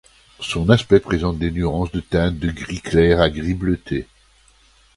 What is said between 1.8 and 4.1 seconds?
de teinte de gris clair à gris bleuté.